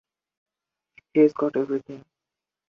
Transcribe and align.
He's 1.13 1.31
got 1.33 1.55
everything. 1.55 2.03